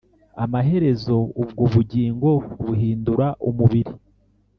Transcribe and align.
amaherezo 0.43 1.15
ubwo 1.41 1.63
bugingo 1.73 2.29
buhindura 2.63 3.27
umubiri 3.49 3.93